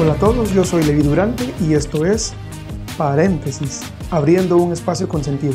[0.00, 2.32] Hola a todos, yo soy Levi Durante y esto es
[2.96, 3.80] Paréntesis,
[4.12, 5.54] abriendo un espacio con sentido.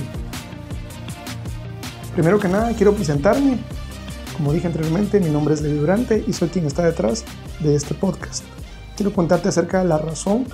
[2.13, 3.57] Primero que nada, quiero presentarme.
[4.35, 7.23] Como dije anteriormente, mi nombre es Levi Durante y soy quien está detrás
[7.61, 8.43] de este podcast.
[8.97, 10.45] Quiero contarte acerca de la razón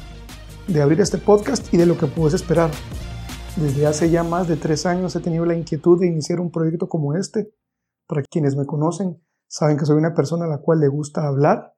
[0.68, 2.70] de abrir este podcast y de lo que puedes esperar.
[3.56, 6.88] Desde hace ya más de tres años he tenido la inquietud de iniciar un proyecto
[6.88, 7.52] como este.
[8.06, 11.74] Para quienes me conocen, saben que soy una persona a la cual le gusta hablar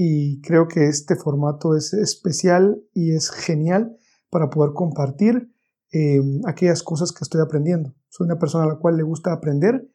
[0.00, 3.98] y creo que este formato es especial y es genial
[4.30, 5.52] para poder compartir
[5.92, 7.96] eh, aquellas cosas que estoy aprendiendo.
[8.08, 9.90] Soy una persona a la cual le gusta aprender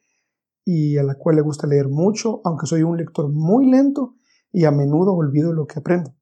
[0.62, 4.16] y a la cual le gusta leer mucho, aunque soy un lector muy lento
[4.52, 6.14] y a menudo olvido lo que aprendo.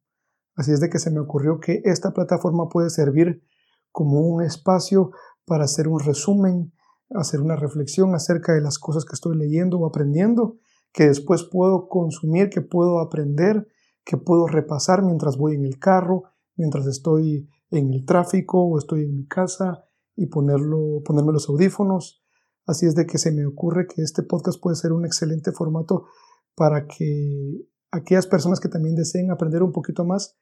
[0.54, 3.42] Así es de que se me ocurrió que esta plataforma puede servir
[3.90, 5.10] como un espacio
[5.44, 6.72] para hacer un resumen,
[7.10, 10.60] hacer una reflexión acerca de las cosas que estoy leyendo o aprendiendo
[10.92, 13.66] que después puedo consumir, que puedo aprender,
[14.04, 16.24] que puedo repasar mientras voy en el carro,
[16.56, 19.84] mientras estoy en el tráfico o estoy en mi casa
[20.14, 22.22] y ponerlo, ponerme los audífonos.
[22.66, 26.06] Así es de que se me ocurre que este podcast puede ser un excelente formato
[26.54, 30.38] para que aquellas personas que también deseen aprender un poquito más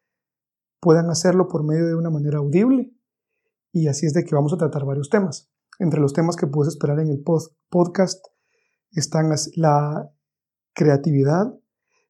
[0.81, 2.93] puedan hacerlo por medio de una manera audible.
[3.73, 5.49] Y así es de que vamos a tratar varios temas.
[5.79, 7.23] Entre los temas que puedes esperar en el
[7.71, 8.27] podcast
[8.93, 10.11] están la
[10.75, 11.55] creatividad,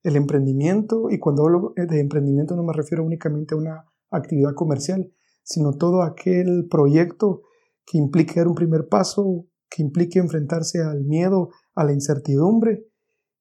[0.02, 5.12] el emprendimiento, y cuando hablo de emprendimiento no me refiero únicamente a una actividad comercial,
[5.42, 7.42] sino todo aquel proyecto
[7.84, 12.86] que implique dar un primer paso, que implique enfrentarse al miedo, a la incertidumbre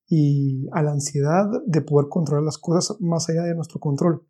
[0.07, 4.25] y a la ansiedad de poder controlar las cosas más allá de nuestro control.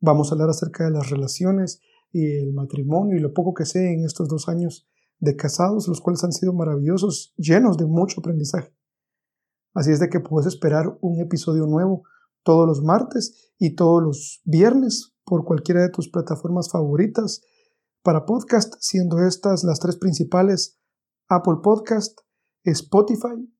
[0.00, 1.80] Vamos a hablar acerca de las relaciones
[2.12, 4.88] y el matrimonio y lo poco que sé en estos dos años
[5.18, 8.72] de casados, los cuales han sido maravillosos, llenos de mucho aprendizaje.
[9.74, 12.04] Así es de que puedes esperar un episodio nuevo
[12.44, 17.42] todos los martes y todos los viernes por cualquiera de tus plataformas favoritas
[18.02, 20.78] para podcast, siendo estas las tres principales,
[21.28, 22.20] Apple Podcast,
[22.62, 23.50] Spotify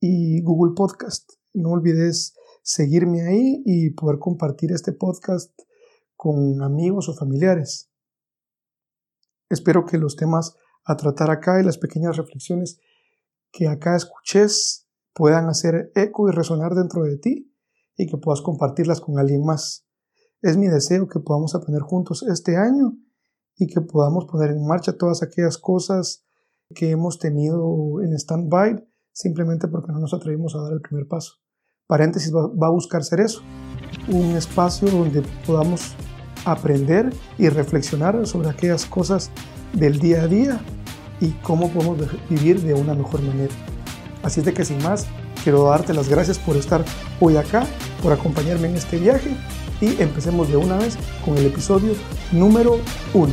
[0.00, 1.32] y Google Podcast.
[1.54, 5.58] No olvides seguirme ahí y poder compartir este podcast
[6.14, 7.90] con amigos o familiares.
[9.48, 12.78] Espero que los temas a tratar acá y las pequeñas reflexiones
[13.50, 14.81] que acá escuches
[15.14, 17.54] puedan hacer eco y resonar dentro de ti
[17.96, 19.86] y que puedas compartirlas con alguien más.
[20.40, 22.96] Es mi deseo que podamos aprender juntos este año
[23.56, 26.24] y que podamos poner en marcha todas aquellas cosas
[26.74, 31.34] que hemos tenido en stand-by simplemente porque no nos atrevimos a dar el primer paso.
[31.86, 33.42] Paréntesis va, va a buscar ser eso,
[34.08, 35.94] un espacio donde podamos
[36.44, 39.30] aprender y reflexionar sobre aquellas cosas
[39.74, 40.60] del día a día
[41.20, 43.52] y cómo podemos vivir de una mejor manera.
[44.22, 45.06] Así es de que sin más,
[45.42, 46.84] quiero darte las gracias por estar
[47.20, 47.66] hoy acá,
[48.02, 49.30] por acompañarme en este viaje
[49.80, 51.94] y empecemos de una vez con el episodio
[52.30, 52.78] número
[53.14, 53.32] uno.